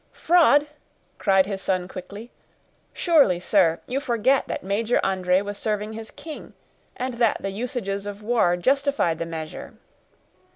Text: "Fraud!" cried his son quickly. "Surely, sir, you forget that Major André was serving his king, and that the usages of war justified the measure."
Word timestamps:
"Fraud!" 0.13 0.65
cried 1.19 1.45
his 1.45 1.61
son 1.61 1.87
quickly. 1.87 2.31
"Surely, 2.91 3.39
sir, 3.39 3.79
you 3.85 3.99
forget 3.99 4.47
that 4.47 4.63
Major 4.63 4.99
André 5.03 5.45
was 5.45 5.59
serving 5.59 5.93
his 5.93 6.09
king, 6.09 6.53
and 6.97 7.13
that 7.19 7.37
the 7.39 7.51
usages 7.51 8.07
of 8.07 8.23
war 8.23 8.57
justified 8.57 9.19
the 9.19 9.27
measure." 9.27 9.75